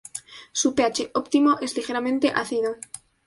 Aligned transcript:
Su 0.51 0.73
pH 0.73 1.11
óptimo 1.13 1.59
es 1.59 1.75
ligeramente 1.77 2.31
ácido. 2.33 2.75